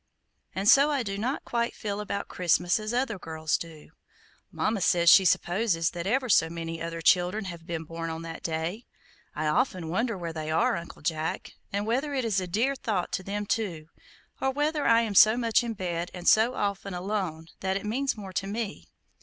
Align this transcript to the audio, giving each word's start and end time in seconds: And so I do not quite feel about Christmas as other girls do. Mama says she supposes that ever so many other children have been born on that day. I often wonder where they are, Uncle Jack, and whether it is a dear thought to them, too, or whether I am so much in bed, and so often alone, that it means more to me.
And 0.55 0.67
so 0.67 0.89
I 0.89 1.03
do 1.03 1.15
not 1.15 1.45
quite 1.45 1.75
feel 1.75 1.99
about 1.99 2.27
Christmas 2.27 2.79
as 2.79 2.91
other 2.91 3.19
girls 3.19 3.55
do. 3.55 3.91
Mama 4.51 4.81
says 4.81 5.11
she 5.11 5.25
supposes 5.25 5.91
that 5.91 6.07
ever 6.07 6.27
so 6.27 6.49
many 6.49 6.81
other 6.81 7.01
children 7.01 7.45
have 7.45 7.67
been 7.67 7.83
born 7.83 8.09
on 8.09 8.23
that 8.23 8.41
day. 8.41 8.87
I 9.35 9.45
often 9.45 9.89
wonder 9.89 10.17
where 10.17 10.33
they 10.33 10.49
are, 10.49 10.75
Uncle 10.75 11.03
Jack, 11.03 11.53
and 11.71 11.85
whether 11.85 12.15
it 12.15 12.25
is 12.25 12.41
a 12.41 12.47
dear 12.47 12.73
thought 12.75 13.11
to 13.11 13.21
them, 13.21 13.45
too, 13.45 13.89
or 14.41 14.49
whether 14.49 14.87
I 14.87 15.01
am 15.01 15.13
so 15.13 15.37
much 15.37 15.63
in 15.63 15.75
bed, 15.75 16.09
and 16.15 16.27
so 16.27 16.55
often 16.55 16.95
alone, 16.95 17.49
that 17.59 17.77
it 17.77 17.85
means 17.85 18.17
more 18.17 18.33
to 18.33 18.47
me. 18.47 18.87